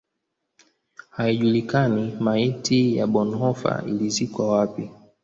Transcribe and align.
Haijulikani 1.11 2.11
maiti 2.19 2.97
ya 2.97 3.07
Bonhoeffer 3.07 3.83
ilizikwa 3.87 4.47
wapi. 4.51 4.89